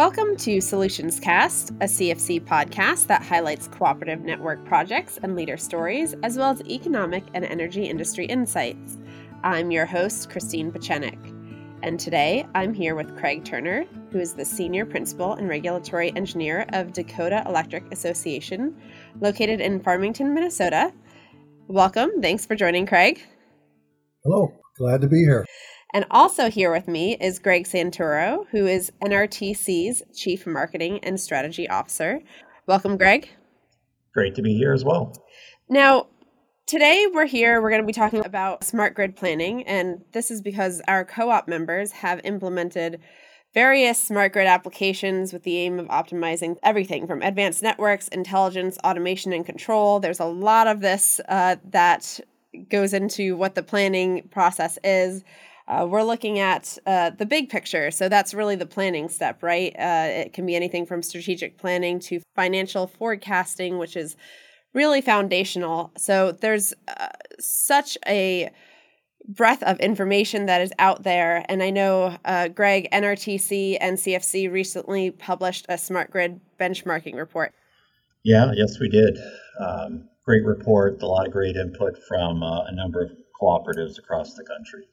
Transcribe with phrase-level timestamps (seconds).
[0.00, 6.14] Welcome to Solutions Cast, a CFC podcast that highlights cooperative network projects and leader stories,
[6.22, 8.96] as well as economic and energy industry insights.
[9.44, 11.18] I'm your host, Christine Pachenik.
[11.82, 16.64] And today I'm here with Craig Turner, who is the Senior Principal and Regulatory Engineer
[16.72, 18.74] of Dakota Electric Association,
[19.20, 20.94] located in Farmington, Minnesota.
[21.68, 22.22] Welcome.
[22.22, 23.20] Thanks for joining, Craig.
[24.24, 24.50] Hello.
[24.78, 25.44] Glad to be here.
[25.92, 31.68] And also here with me is Greg Santoro, who is NRTC's Chief Marketing and Strategy
[31.68, 32.20] Officer.
[32.66, 33.28] Welcome, Greg.
[34.14, 35.12] Great to be here as well.
[35.68, 36.06] Now,
[36.66, 40.40] today we're here, we're going to be talking about smart grid planning, and this is
[40.40, 43.00] because our co op members have implemented
[43.52, 49.32] various smart grid applications with the aim of optimizing everything from advanced networks, intelligence, automation,
[49.32, 49.98] and control.
[49.98, 52.20] There's a lot of this uh, that
[52.68, 55.24] goes into what the planning process is.
[55.70, 57.92] Uh, we're looking at uh, the big picture.
[57.92, 59.72] So that's really the planning step, right?
[59.78, 64.16] Uh, it can be anything from strategic planning to financial forecasting, which is
[64.74, 65.92] really foundational.
[65.96, 68.50] So there's uh, such a
[69.28, 71.44] breadth of information that is out there.
[71.48, 77.54] And I know uh, Greg, NRTC, and CFC recently published a smart grid benchmarking report.
[78.24, 79.16] Yeah, yes, we did.
[79.60, 84.34] Um, great report, a lot of great input from uh, a number of cooperatives across
[84.34, 84.88] the country.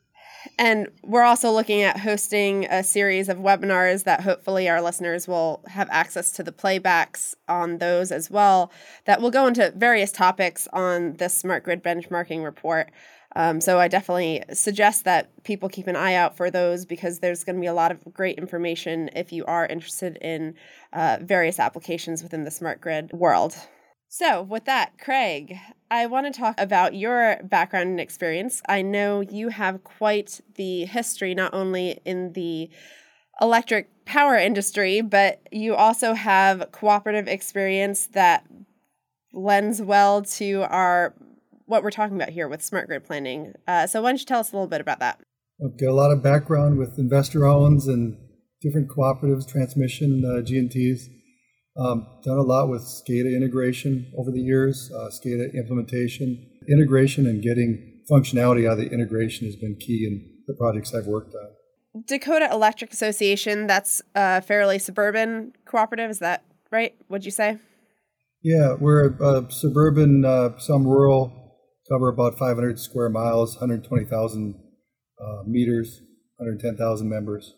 [0.58, 5.62] And we're also looking at hosting a series of webinars that hopefully our listeners will
[5.68, 8.72] have access to the playbacks on those as well,
[9.06, 12.92] that will go into various topics on this smart grid benchmarking report.
[13.36, 17.44] Um, so I definitely suggest that people keep an eye out for those because there's
[17.44, 20.56] going to be a lot of great information if you are interested in
[20.94, 23.56] uh, various applications within the smart grid world.
[24.10, 25.58] So, with that, Craig,
[25.92, 28.62] I want to talk about your background and experience.
[28.68, 32.70] I know you have quite the history, not only in the
[33.42, 38.46] electric power industry, but you also have cooperative experience that
[39.34, 41.14] lends well to our
[41.66, 43.54] what we're talking about here with smart grid planning.
[43.68, 45.20] Uh, so, why don't you tell us a little bit about that?
[45.64, 48.18] I've got a lot of background with investor owns and
[48.62, 51.10] different cooperatives, transmission, uh, G&Ts.
[51.78, 57.42] Um, done a lot with SCADA integration over the years, uh, SCADA implementation, integration, and
[57.44, 62.04] getting functionality out of the integration has been key in the projects I've worked on.
[62.06, 66.96] Dakota Electric Association, that's a fairly suburban cooperative, is that right?
[67.10, 67.58] Would you say?
[68.44, 71.56] Yeah, we're a, suburban, uh, some rural,
[71.90, 74.56] cover about 500 square miles, 120,000
[75.20, 76.02] uh, meters,
[76.38, 77.54] 110,000 members.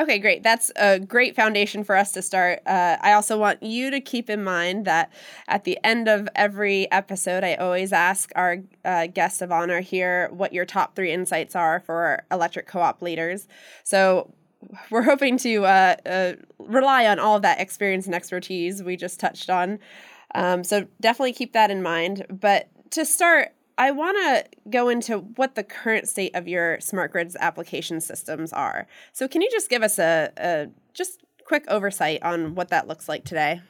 [0.00, 0.42] Okay, great.
[0.42, 2.60] That's a great foundation for us to start.
[2.66, 5.12] Uh, I also want you to keep in mind that
[5.48, 10.30] at the end of every episode, I always ask our uh, guests of honor here
[10.32, 13.46] what your top three insights are for electric co op leaders.
[13.84, 14.32] So
[14.90, 19.20] we're hoping to uh, uh, rely on all of that experience and expertise we just
[19.20, 19.78] touched on.
[20.34, 22.24] Um, so definitely keep that in mind.
[22.30, 27.10] But to start, I want to go into what the current state of your smart
[27.10, 28.86] grids application systems are.
[29.12, 33.08] So, can you just give us a, a just quick oversight on what that looks
[33.08, 33.60] like today?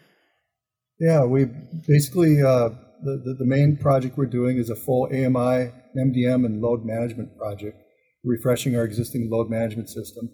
[1.00, 1.46] Yeah, we
[1.88, 2.68] basically uh,
[3.02, 7.78] the, the main project we're doing is a full AMI, MDM, and load management project,
[8.22, 10.28] refreshing our existing load management system.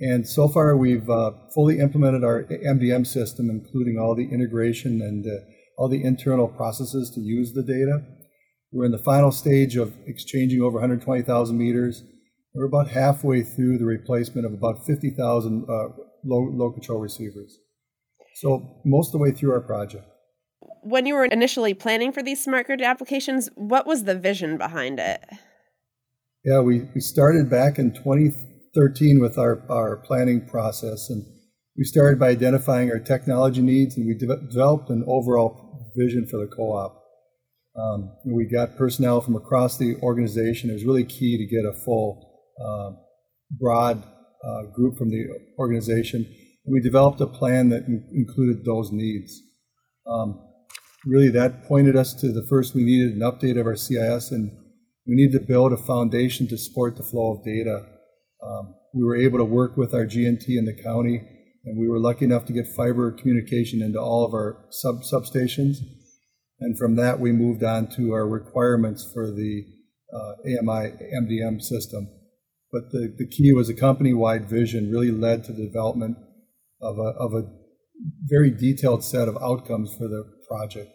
[0.00, 5.26] And so far, we've uh, fully implemented our MDM system, including all the integration and
[5.26, 5.40] uh,
[5.78, 8.19] all the internal processes to use the data.
[8.72, 12.04] We're in the final stage of exchanging over 120,000 meters.
[12.54, 15.72] We're about halfway through the replacement of about 50,000 uh,
[16.24, 17.58] low, load control receivers.
[18.36, 20.06] So, most of the way through our project.
[20.82, 25.00] When you were initially planning for these smart grid applications, what was the vision behind
[25.00, 25.24] it?
[26.44, 31.24] Yeah, we, we started back in 2013 with our, our planning process, and
[31.76, 36.38] we started by identifying our technology needs, and we de- developed an overall vision for
[36.38, 36.99] the co op.
[37.76, 40.70] Um, we got personnel from across the organization.
[40.70, 42.90] It was really key to get a full, uh,
[43.50, 44.02] broad
[44.44, 45.26] uh, group from the
[45.58, 46.26] organization.
[46.66, 49.40] We developed a plan that in- included those needs.
[50.06, 50.40] Um,
[51.06, 54.50] really, that pointed us to the first we needed an update of our CIS, and
[55.06, 57.86] we needed to build a foundation to support the flow of data.
[58.42, 61.22] Um, we were able to work with our G&T in the county,
[61.64, 65.76] and we were lucky enough to get fiber communication into all of our sub substations
[66.60, 69.64] and from that, we moved on to our requirements for the
[70.12, 70.92] uh, AMI
[71.22, 72.08] MDM system.
[72.72, 76.18] But the, the key was a company wide vision, really led to the development
[76.80, 77.48] of a, of a
[78.26, 80.90] very detailed set of outcomes for the project.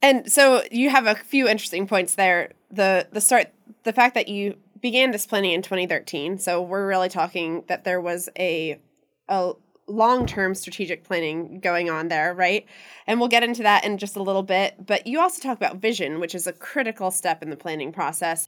[0.00, 2.52] And so you have a few interesting points there.
[2.70, 3.48] The the start
[3.82, 6.38] the fact that you began this planning in 2013.
[6.38, 8.80] So we're really talking that there was a
[9.28, 9.52] a
[9.88, 12.66] long-term strategic planning going on there, right?
[13.06, 15.76] And we'll get into that in just a little bit, but you also talk about
[15.76, 18.46] vision, which is a critical step in the planning process.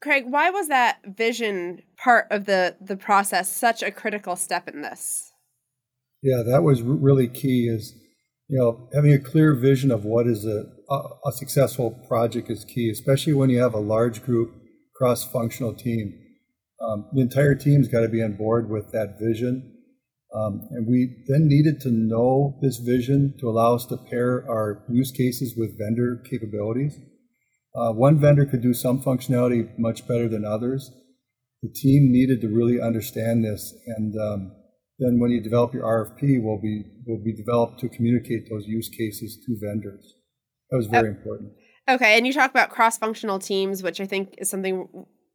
[0.00, 4.82] Craig, why was that vision part of the the process such a critical step in
[4.82, 5.32] this?
[6.22, 7.94] Yeah, that was really key is
[8.48, 12.90] you know, having a clear vision of what is a, a successful project is key,
[12.90, 14.54] especially when you have a large group
[14.96, 16.18] cross-functional team.
[16.80, 19.77] Um, the entire team's got to be on board with that vision.
[20.34, 24.84] Um, and we then needed to know this vision to allow us to pair our
[24.88, 26.98] use cases with vendor capabilities.
[27.74, 30.90] Uh, one vendor could do some functionality much better than others.
[31.62, 34.52] The team needed to really understand this, and um,
[34.98, 38.88] then when you develop your RFP, will be will be developed to communicate those use
[38.88, 40.14] cases to vendors.
[40.70, 41.52] That was very important.
[41.88, 44.86] Okay, and you talk about cross-functional teams, which I think is something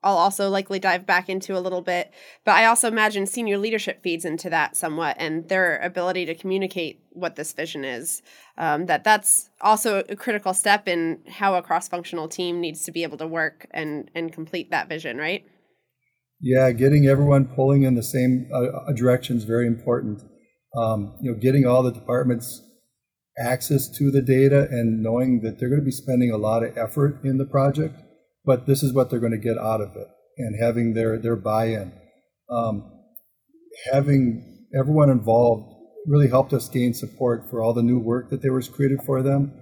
[0.04, 2.12] I'll also likely dive back into a little bit.
[2.44, 7.02] But I also imagine senior leadership feeds into that somewhat, and their ability to communicate
[7.12, 8.22] what this vision is.
[8.58, 13.04] Um, that that's also a critical step in how a cross-functional team needs to be
[13.04, 15.46] able to work and and complete that vision, right?
[16.42, 20.22] Yeah, getting everyone pulling in the same uh, direction is very important.
[20.76, 22.62] Um, you know, getting all the departments
[23.38, 26.78] access to the data and knowing that they're going to be spending a lot of
[26.78, 28.03] effort in the project
[28.46, 30.08] but this is what they're going to get out of it
[30.38, 31.94] and having their, their buy-in.
[32.50, 32.92] Um,
[33.92, 35.74] having everyone involved
[36.06, 39.22] really helped us gain support for all the new work that there was created for
[39.22, 39.54] them.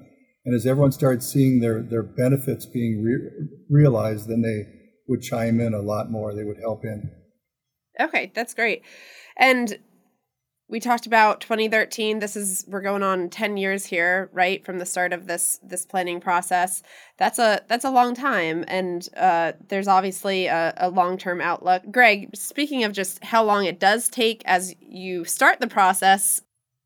[0.43, 4.65] And as everyone started seeing their, their benefits being re- realized, then they
[5.07, 6.33] would chime in a lot more.
[6.33, 7.11] They would help in.
[7.99, 8.81] Okay, that's great.
[9.37, 9.77] And
[10.71, 14.85] we talked about 2013 this is we're going on 10 years here right from the
[14.85, 16.81] start of this this planning process.
[17.17, 21.83] That's a that's a long time and uh, there's obviously a, a long-term outlook.
[21.91, 26.41] Greg speaking of just how long it does take as you start the process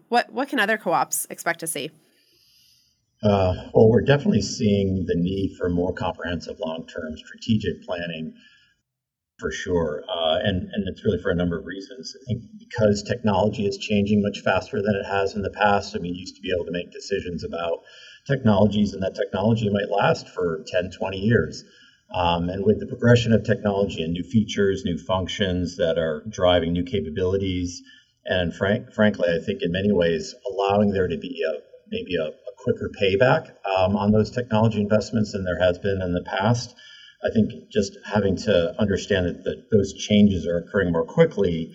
[0.10, 1.92] what what can other co-ops expect to see?
[3.24, 8.34] Uh, well we're definitely seeing the need for more comprehensive long-term strategic planning
[9.38, 10.04] for sure.
[10.10, 12.16] Uh, and, and it's really for a number of reasons.
[12.16, 15.96] I think because technology is changing much faster than it has in the past.
[15.96, 17.80] I mean, you used to be able to make decisions about
[18.26, 21.64] technologies, and that technology might last for 10, 20 years.
[22.14, 26.72] Um, and with the progression of technology and new features, new functions that are driving
[26.72, 27.82] new capabilities,
[28.26, 31.60] and frank, frankly, I think in many ways allowing there to be a
[31.92, 36.14] maybe a, a quicker payback um, on those technology investments than there has been in
[36.14, 36.76] the past.
[37.26, 41.72] I think just having to understand that, that those changes are occurring more quickly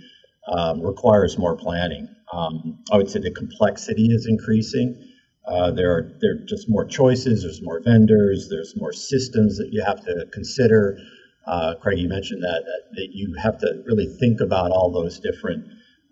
[0.48, 2.08] um, requires more planning.
[2.32, 5.08] Um, I would say the complexity is increasing.
[5.46, 7.42] Uh, there are there are just more choices.
[7.42, 8.48] There's more vendors.
[8.48, 10.98] There's more systems that you have to consider.
[11.46, 15.18] Uh, Craig, you mentioned that, that, that you have to really think about all those
[15.18, 15.64] different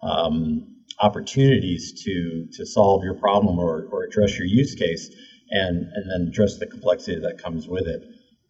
[0.03, 5.11] um, opportunities to to solve your problem or, or address your use case,
[5.51, 8.03] and and then address the complexity that comes with it.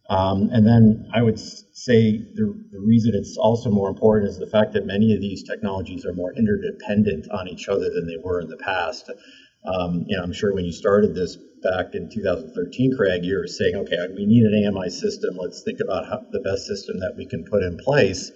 [0.09, 4.47] Um, and then I would say the, the, reason it's also more important is the
[4.47, 8.41] fact that many of these technologies are more interdependent on each other than they were
[8.41, 9.11] in the past.
[9.65, 13.45] Um, you know, I'm sure when you started this back in 2013, Craig, you were
[13.45, 15.37] saying, okay, we need an AMI system.
[15.37, 18.31] Let's think about how, the best system that we can put in place.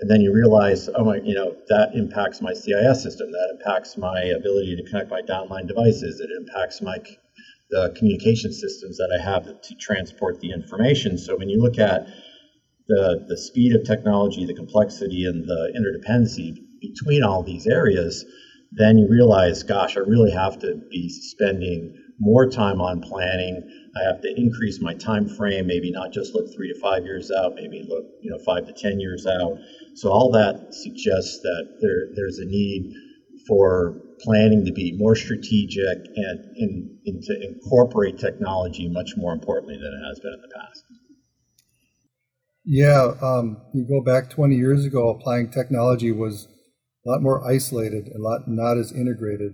[0.00, 3.32] And then you realize, oh my, you know, that impacts my CIS system.
[3.32, 6.20] That impacts my ability to connect my downline devices.
[6.20, 6.98] It impacts my
[7.70, 11.18] the communication systems that I have to transport the information.
[11.18, 12.06] So when you look at
[12.88, 18.24] the, the speed of technology, the complexity, and the interdependency between all these areas,
[18.72, 23.62] then you realize, gosh, I really have to be spending more time on planning.
[23.96, 27.30] I have to increase my time frame, maybe not just look three to five years
[27.30, 29.58] out, maybe look you know five to ten years out.
[29.94, 32.92] So all that suggests that there there's a need
[33.48, 40.00] for planning to be more strategic and, and, to incorporate technology much more importantly than
[40.00, 40.84] it has been in the past.
[42.64, 46.46] Yeah, um, you go back 20 years ago, applying technology was
[47.06, 49.52] a lot more isolated, a lot not as integrated.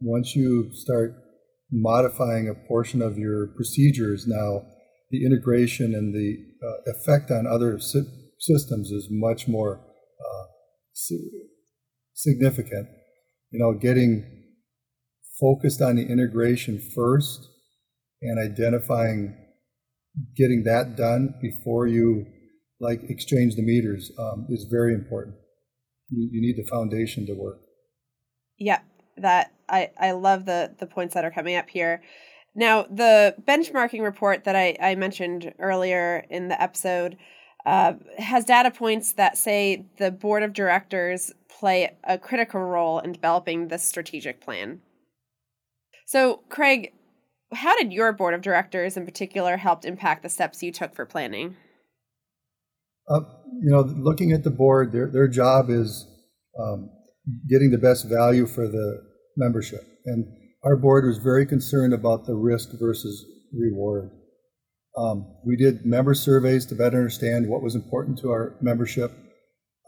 [0.00, 1.14] Once you start
[1.72, 4.62] modifying a portion of your procedures now,
[5.10, 8.00] the integration and the uh, effect on other sy-
[8.38, 9.80] systems is much more
[10.20, 10.44] uh,
[12.18, 12.88] significant
[13.50, 14.44] you know, getting
[15.40, 17.48] focused on the integration first
[18.20, 19.36] and identifying
[20.36, 22.26] getting that done before you
[22.80, 25.36] like exchange the meters um, is very important.
[26.10, 27.60] You, you need the foundation to work.
[28.58, 28.80] Yeah,
[29.16, 32.02] that I, I love the the points that are coming up here.
[32.54, 37.16] Now, the benchmarking report that I, I mentioned earlier in the episode
[37.64, 43.12] uh, has data points that say the board of directors play a critical role in
[43.12, 44.80] developing this strategic plan.
[46.06, 46.92] So, Craig,
[47.52, 51.04] how did your board of directors in particular help impact the steps you took for
[51.04, 51.56] planning?
[53.08, 53.20] Uh,
[53.60, 56.06] you know, looking at the board, their, their job is
[56.58, 56.90] um,
[57.48, 59.02] getting the best value for the
[59.36, 59.80] membership.
[60.04, 60.26] And
[60.64, 64.10] our board was very concerned about the risk versus reward.
[64.96, 69.12] Um, we did member surveys to better understand what was important to our membership.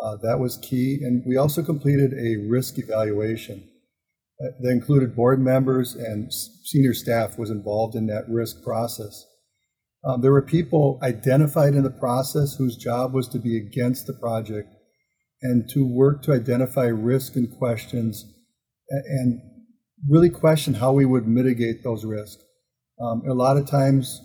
[0.02, 0.98] Uh, that was key.
[1.02, 3.68] And we also completed a risk evaluation
[4.40, 9.26] uh, that included board members and senior staff was involved in that risk process.
[10.04, 14.14] Um, there were people identified in the process whose job was to be against the
[14.14, 14.68] project
[15.42, 18.24] and to work to identify risk and questions
[18.88, 19.40] and
[20.08, 22.42] really question how we would mitigate those risks.
[23.00, 24.20] Um, a lot of times,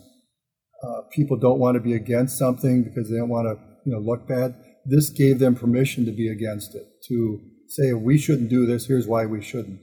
[0.82, 3.98] uh, people don't want to be against something because they don't want to, you know,
[3.98, 4.54] look bad.
[4.88, 8.86] This gave them permission to be against it, to say we shouldn't do this.
[8.86, 9.80] Here's why we shouldn't.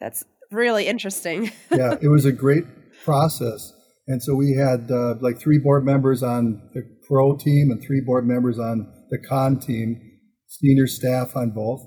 [0.00, 1.52] That's really interesting.
[1.70, 2.64] yeah, it was a great
[3.04, 3.72] process,
[4.08, 8.00] and so we had uh, like three board members on the pro team and three
[8.00, 10.00] board members on the con team,
[10.46, 11.82] senior staff on both.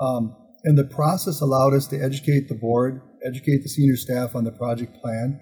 [0.00, 4.44] Um, and the process allowed us to educate the board, educate the senior staff on
[4.44, 5.40] the project plan.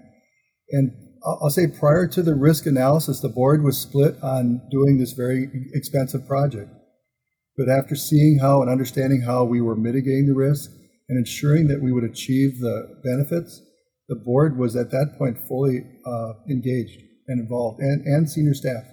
[0.70, 0.92] And
[1.24, 5.48] I'll say prior to the risk analysis, the board was split on doing this very
[5.74, 6.70] expensive project.
[7.56, 10.70] But after seeing how and understanding how we were mitigating the risk
[11.08, 13.60] and ensuring that we would achieve the benefits,
[14.08, 18.84] the board was at that point fully uh, engaged and involved, and, and senior staff.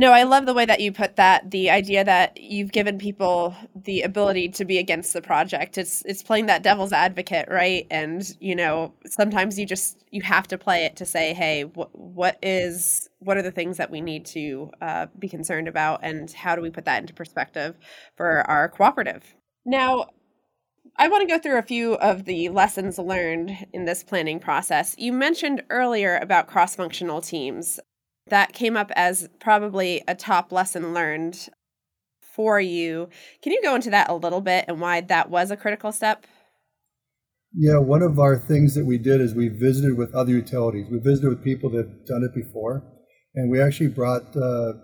[0.00, 1.50] No, I love the way that you put that.
[1.50, 5.76] The idea that you've given people the ability to be against the project.
[5.76, 7.86] It's it's playing that devil's advocate, right?
[7.90, 11.90] And you know, sometimes you just you have to play it to say, hey, what
[11.92, 16.32] what is what are the things that we need to uh, be concerned about, and
[16.32, 17.76] how do we put that into perspective
[18.16, 19.34] for our cooperative?
[19.66, 20.06] Now,
[20.96, 24.94] I want to go through a few of the lessons learned in this planning process.
[24.96, 27.78] You mentioned earlier about cross functional teams
[28.30, 31.48] that came up as probably a top lesson learned
[32.22, 33.08] for you.
[33.42, 36.26] Can you go into that a little bit and why that was a critical step?
[37.52, 40.86] Yeah, one of our things that we did is we visited with other utilities.
[40.90, 42.84] We visited with people that have done it before,
[43.34, 44.74] and we actually brought uh,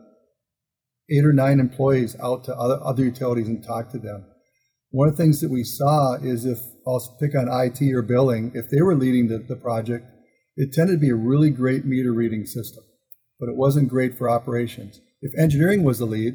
[1.09, 4.27] eight or nine employees out to other, other utilities and talked to them.
[4.91, 8.51] One of the things that we saw is if I'll pick on IT or billing,
[8.55, 10.07] if they were leading the, the project,
[10.57, 12.83] it tended to be a really great meter reading system
[13.39, 15.01] but it wasn't great for operations.
[15.21, 16.35] If engineering was the lead,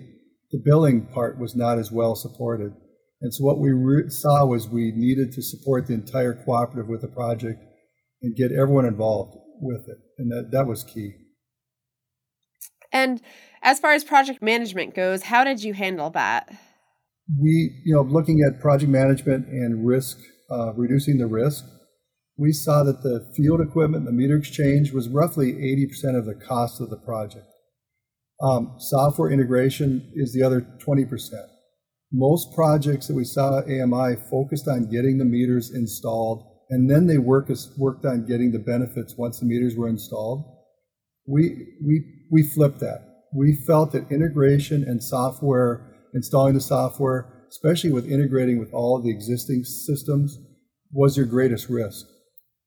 [0.51, 2.73] the billing part was not as well supported.
[3.21, 7.01] And so what we re- saw was we needed to support the entire cooperative with
[7.01, 7.63] the project
[8.21, 9.97] and get everyone involved with it.
[10.17, 11.13] And that, that was key.
[12.91, 13.21] And
[13.61, 16.49] as far as project management goes, how did you handle that?
[17.39, 20.17] We, you know, looking at project management and risk,
[20.49, 21.63] uh, reducing the risk,
[22.41, 26.81] we saw that the field equipment, the meter exchange, was roughly 80% of the cost
[26.81, 27.45] of the project.
[28.41, 31.07] Um, software integration is the other 20%.
[32.11, 37.05] Most projects that we saw at AMI focused on getting the meters installed, and then
[37.05, 40.43] they work, worked on getting the benefits once the meters were installed.
[41.27, 43.07] We, we, we flipped that.
[43.35, 49.03] We felt that integration and software, installing the software, especially with integrating with all of
[49.03, 50.39] the existing systems,
[50.91, 52.07] was your greatest risk.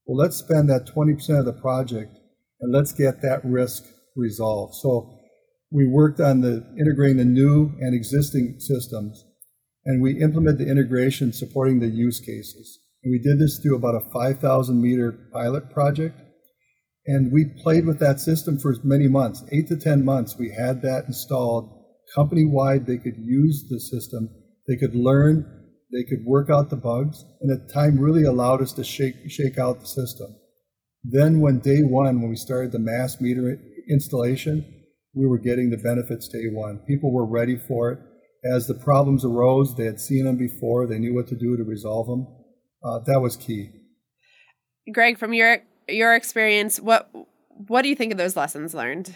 [0.07, 2.19] Well, let's spend that 20% of the project
[2.61, 3.85] and let's get that risk
[4.17, 4.75] resolved.
[4.75, 5.19] So
[5.71, 9.25] we worked on the integrating the new and existing systems
[9.85, 12.81] and we implement the integration supporting the use cases.
[13.03, 16.21] And we did this through about a 5,000 meter pilot project.
[17.07, 20.39] And we played with that system for many months, eight to 10 months.
[20.39, 21.71] We had that installed
[22.15, 22.87] company wide.
[22.87, 24.31] They could use the system.
[24.67, 25.64] They could learn
[25.95, 29.59] they could work out the bugs, and the time really allowed us to shake, shake
[29.59, 30.35] out the system.
[31.05, 33.59] Then, when day one, when we started the mass meter
[33.89, 34.65] installation,
[35.15, 36.79] we were getting the benefits day one.
[36.89, 37.99] People were ready for it.
[38.45, 41.63] As the problems arose, they had seen them before, they knew what to do to
[41.63, 42.27] resolve them.
[42.85, 43.71] Uh, that was key.
[44.93, 45.59] Greg, from your
[45.89, 47.09] your experience, what
[47.69, 49.15] what do you think of those lessons learned?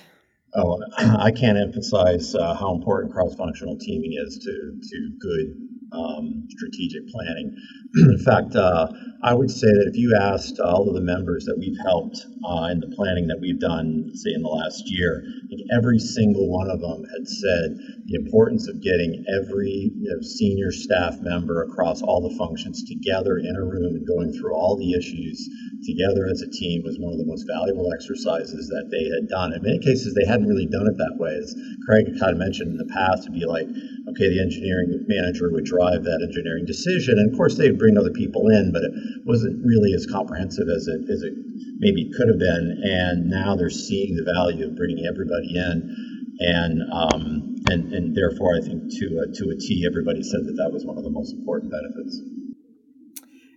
[0.55, 6.08] Oh, I can't emphasize uh, how important cross-functional teaming is to to good um,
[6.51, 7.55] strategic planning.
[7.95, 8.87] in fact, uh,
[9.23, 12.71] I would say that if you asked all of the members that we've helped uh,
[12.71, 16.71] in the planning that we've done, say in the last year, think every single one
[16.71, 17.69] of them had said
[18.07, 23.39] the importance of getting every you know, senior staff member across all the functions together
[23.41, 25.49] in a room and going through all the issues
[25.85, 29.53] together as a team was one of the most valuable exercises that they had done.
[29.57, 31.33] In many cases, they hadn't really done it that way.
[31.33, 31.55] As
[31.87, 33.67] Craig had kind of mentioned in the past, to be like,
[34.11, 38.13] okay, the engineering manager would drive that engineering decision, and of course they'd bring other
[38.13, 38.93] people in, but it
[39.27, 41.35] wasn't really as comprehensive as it as it
[41.79, 42.81] maybe could have been.
[42.83, 48.55] And now they're seeing the value of bringing everybody in and um, and and therefore,
[48.57, 51.11] I think to a, to a T, everybody said that that was one of the
[51.11, 52.21] most important benefits.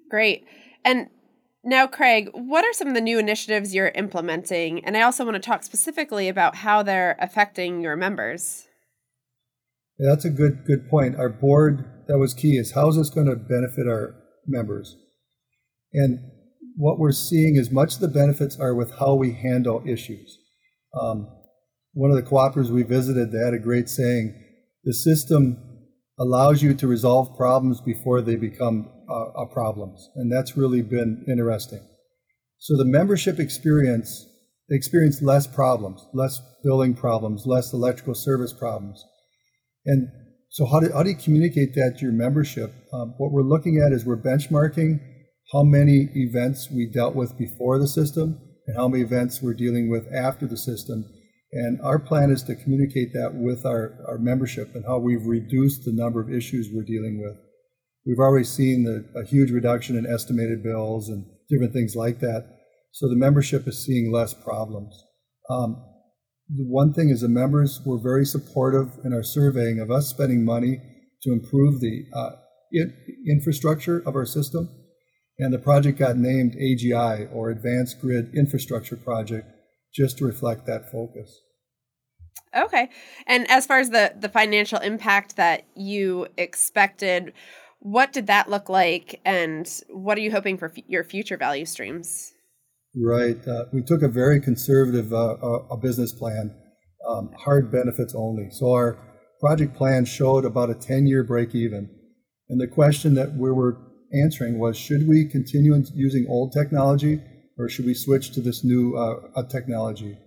[0.10, 0.46] Great,
[0.84, 1.08] and
[1.64, 4.84] now, Craig, what are some of the new initiatives you're implementing?
[4.84, 8.68] And I also want to talk specifically about how they're affecting your members.
[10.08, 11.18] That's a good good point.
[11.18, 14.16] Our board that was key is how is this going to benefit our
[14.48, 14.98] members?
[15.94, 16.20] And
[16.76, 20.38] what we're seeing is much of the benefits are with how we handle issues.
[21.00, 21.28] Um,
[21.94, 24.34] one of the cooperatives we visited, they had a great saying
[24.84, 25.58] the system
[26.18, 30.10] allows you to resolve problems before they become uh, problems.
[30.16, 31.82] And that's really been interesting.
[32.58, 34.26] So the membership experience,
[34.70, 39.04] they experience less problems, less billing problems, less electrical service problems.
[39.86, 40.10] And
[40.50, 42.74] so how do, how do you communicate that to your membership?
[42.94, 45.00] Um, what we're looking at is we're benchmarking
[45.52, 49.90] how many events we dealt with before the system and how many events we're dealing
[49.90, 51.06] with after the system
[51.54, 55.84] and our plan is to communicate that with our, our membership and how we've reduced
[55.84, 57.38] the number of issues we're dealing with.
[58.06, 62.48] We've already seen the, a huge reduction in estimated bills and different things like that.
[62.94, 65.04] So the membership is seeing less problems.
[65.50, 65.84] Um,
[66.54, 70.44] the one thing is the members were very supportive in our surveying of us spending
[70.44, 70.80] money
[71.24, 72.32] to improve the uh,
[73.28, 74.70] infrastructure of our system.
[75.40, 79.48] And the project got named AGI or Advanced Grid Infrastructure Project
[79.94, 81.42] just to reflect that focus.
[82.56, 82.90] Okay.
[83.26, 87.34] And as far as the the financial impact that you expected,
[87.80, 91.66] what did that look like and what are you hoping for f- your future value
[91.66, 92.34] streams?
[92.96, 93.38] Right.
[93.48, 96.54] Uh, we took a very conservative uh, uh, business plan,
[97.08, 98.50] um, hard benefits only.
[98.52, 98.98] So our
[99.40, 101.90] project plan showed about a 10 year break even.
[102.50, 103.78] And the question that we were
[104.14, 107.22] answering was should we continue using old technology
[107.58, 110.18] or should we switch to this new uh, technology?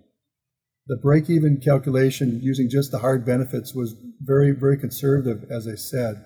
[0.87, 5.75] The break even calculation using just the hard benefits was very, very conservative, as I
[5.75, 6.23] said.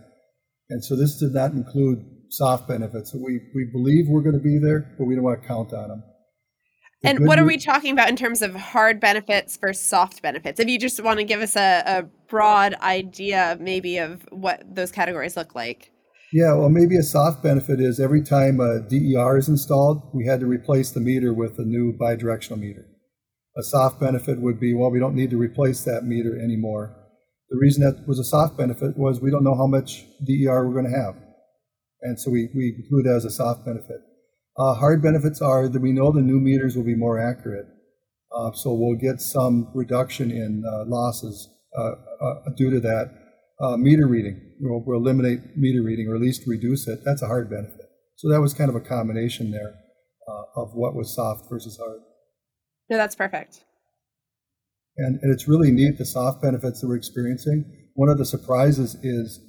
[0.69, 3.12] And so this did not include soft benefits.
[3.12, 5.73] So we, we believe we're going to be there, but we don't want to count
[5.73, 6.04] on them.
[7.03, 10.59] And what are we talking about in terms of hard benefits versus soft benefits?
[10.59, 14.91] If you just want to give us a, a broad idea, maybe, of what those
[14.91, 15.91] categories look like.
[16.33, 20.41] Yeah, well, maybe a soft benefit is every time a DER is installed, we had
[20.41, 22.85] to replace the meter with a new bidirectional meter.
[23.57, 26.95] A soft benefit would be, well, we don't need to replace that meter anymore.
[27.49, 30.73] The reason that was a soft benefit was we don't know how much DER we're
[30.73, 31.15] going to have.
[32.01, 34.01] And so we, we include that as a soft benefit.
[34.60, 37.65] Uh, hard benefits are that we know the new meters will be more accurate.
[38.36, 43.12] Uh, so we'll get some reduction in uh, losses uh, uh, due to that.
[43.62, 47.00] Uh, meter reading, we'll, we'll, eliminate meter reading or at least reduce it.
[47.04, 47.86] That's a hard benefit.
[48.15, 49.76] So that was kind of a combination there
[50.56, 52.02] of what was soft versus hard.
[52.89, 53.63] No, that's perfect.
[54.98, 57.65] And, and it's really neat the soft benefits that we're experiencing.
[57.95, 59.39] One of the surprises is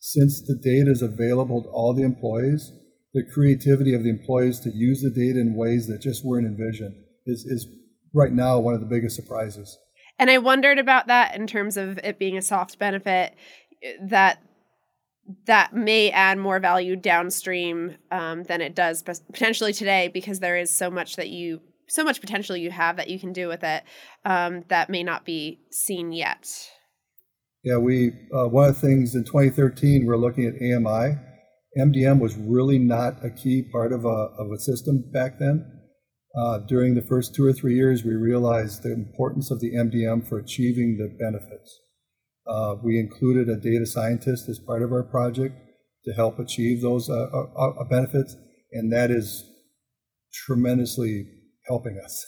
[0.00, 2.72] since the data is available to all the employees,
[3.16, 6.94] the creativity of the employees to use the data in ways that just weren't envisioned
[7.24, 7.66] is, is
[8.12, 9.78] right now one of the biggest surprises.
[10.18, 13.34] And I wondered about that in terms of it being a soft benefit
[14.02, 14.42] that
[15.46, 20.70] that may add more value downstream um, than it does potentially today because there is
[20.70, 23.82] so much that you so much potential you have that you can do with it
[24.26, 26.52] um, that may not be seen yet.
[27.64, 31.16] Yeah, we uh, one of the things in 2013 we're looking at AMI.
[31.78, 35.72] MDM was really not a key part of a of a system back then.
[36.36, 40.26] Uh, during the first two or three years, we realized the importance of the MDM
[40.28, 41.80] for achieving the benefits.
[42.46, 45.54] Uh, we included a data scientist as part of our project
[46.04, 48.36] to help achieve those uh, uh, uh benefits,
[48.72, 49.50] and that is
[50.32, 51.26] tremendously
[51.66, 52.26] helping us.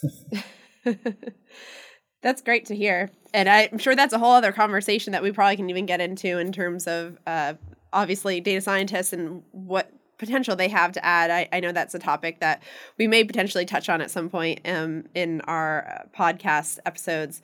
[2.22, 3.10] that's great to hear.
[3.34, 6.38] And I'm sure that's a whole other conversation that we probably can even get into
[6.38, 7.54] in terms of uh,
[7.92, 11.30] obviously data scientists and what potential they have to add.
[11.30, 12.62] I, I, know that's a topic that
[12.98, 17.40] we may potentially touch on at some point um, in our uh, podcast episodes.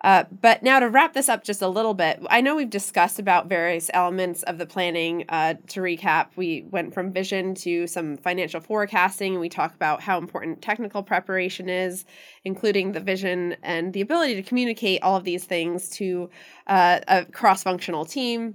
[0.00, 3.18] Uh, but now to wrap this up just a little bit, I know we've discussed
[3.18, 5.24] about various elements of the planning.
[5.28, 10.00] Uh, to recap, we went from vision to some financial forecasting, and we talk about
[10.00, 12.04] how important technical preparation is,
[12.44, 16.30] including the vision and the ability to communicate all of these things to
[16.68, 18.54] uh, a cross-functional team.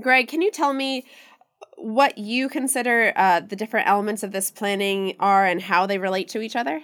[0.00, 1.04] Greg, can you tell me
[1.76, 6.28] what you consider uh, the different elements of this planning are and how they relate
[6.30, 6.80] to each other?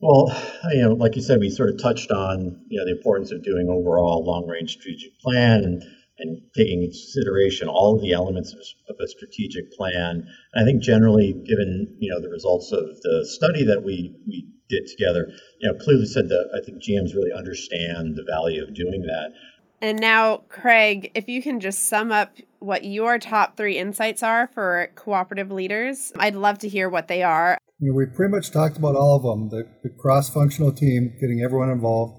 [0.00, 0.28] Well,
[0.70, 3.42] you know, like you said, we sort of touched on you know the importance of
[3.42, 5.82] doing overall long-range strategic plan and,
[6.18, 10.26] and taking into consideration all of the elements of, of a strategic plan.
[10.52, 14.46] And I think generally, given you know the results of the study that we we
[14.68, 18.74] did together, you know, clearly said that I think GMs really understand the value of
[18.74, 19.32] doing that.
[19.80, 24.46] And now, Craig, if you can just sum up what your top three insights are
[24.48, 27.58] for cooperative leaders, I'd love to hear what they are.
[27.78, 31.12] You know, we pretty much talked about all of them the, the cross functional team,
[31.20, 32.18] getting everyone involved,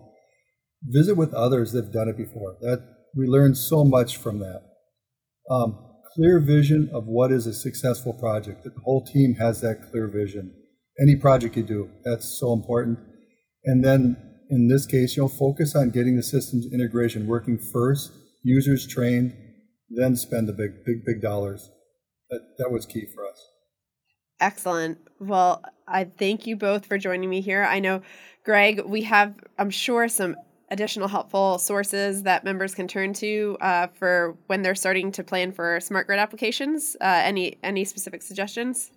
[0.83, 2.57] visit with others that have done it before.
[2.61, 2.83] That
[3.15, 4.61] We learned so much from that.
[5.49, 5.79] Um,
[6.13, 10.07] clear vision of what is a successful project, that the whole team has that clear
[10.07, 10.53] vision.
[10.99, 12.99] Any project you do, that's so important.
[13.65, 18.11] And then in this case, you'll focus on getting the systems integration working first,
[18.43, 19.33] users trained,
[19.89, 21.69] then spend the big, big, big dollars.
[22.29, 23.43] That, that was key for us.
[24.39, 24.97] Excellent.
[25.19, 27.63] Well, I thank you both for joining me here.
[27.63, 28.01] I know,
[28.43, 30.35] Greg, we have, I'm sure, some
[30.71, 35.51] additional helpful sources that members can turn to uh, for when they're starting to plan
[35.51, 36.97] for smart grid applications.
[36.99, 38.91] Uh, any any specific suggestions?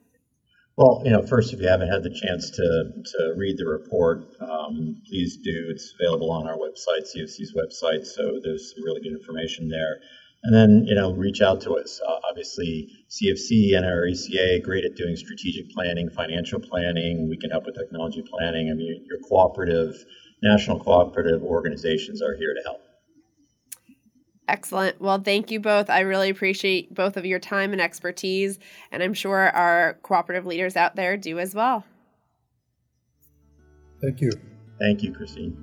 [0.78, 4.30] Well, you know, first, if you haven't had the chance to, to read the report,
[4.38, 5.66] um, please do.
[5.70, 9.98] It's available on our website, CFC's website, so there's some really good information there.
[10.44, 12.00] And then, you know, reach out to us.
[12.06, 17.28] Uh, obviously, CFC and NRECA great at doing strategic planning, financial planning.
[17.28, 18.70] We can help with technology planning.
[18.70, 19.96] I mean, your cooperative,
[20.44, 22.88] national cooperative organizations are here to help.
[24.48, 24.98] Excellent.
[25.00, 25.90] Well, thank you both.
[25.90, 28.58] I really appreciate both of your time and expertise,
[28.90, 31.84] and I'm sure our cooperative leaders out there do as well.
[34.00, 34.32] Thank you.
[34.80, 35.62] Thank you, Christine.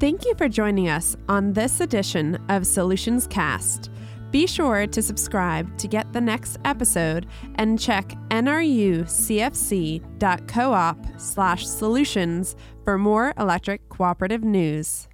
[0.00, 3.90] Thank you for joining us on this edition of Solutions Cast.
[4.32, 8.80] Be sure to subscribe to get the next episode and check nrucfc.coop
[11.20, 15.06] slash solutions for more electric cooperative news.